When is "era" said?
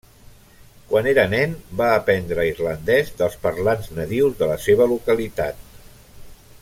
1.11-1.25